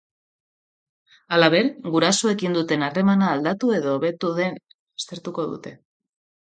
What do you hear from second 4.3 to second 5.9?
den aztertuko dute.